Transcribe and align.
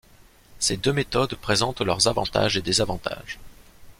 Ces 0.57 0.77
deux 0.77 0.93
méthodes 0.93 1.35
présentent 1.35 1.81
leurs 1.81 2.07
avantages 2.07 2.57
et 2.57 2.63
désavantages. 2.63 3.37